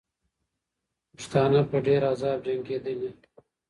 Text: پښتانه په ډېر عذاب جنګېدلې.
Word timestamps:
پښتانه 1.15 1.59
په 1.69 1.77
ډېر 1.87 2.01
عذاب 2.11 2.39
جنګېدلې. 2.47 3.11